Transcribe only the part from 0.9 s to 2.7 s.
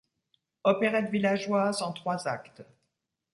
villageoise en trois actes.